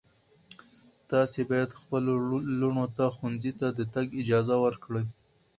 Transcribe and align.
تاسو 1.09 1.39
باید 1.49 1.77
خپلو 1.79 2.11
لوڼو 2.59 2.85
ته 2.95 3.03
ښوونځي 3.15 3.51
ته 3.59 3.67
د 3.77 3.79
تګ 3.93 4.07
اجازه 4.21 4.55
ورکړئ. 4.63 5.05